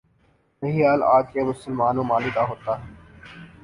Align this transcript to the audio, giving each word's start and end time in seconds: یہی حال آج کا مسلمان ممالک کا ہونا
یہی 0.61 0.81
حال 0.85 1.01
آج 1.15 1.25
کا 1.33 1.41
مسلمان 1.49 1.95
ممالک 1.97 2.33
کا 2.35 2.43
ہونا 2.49 2.73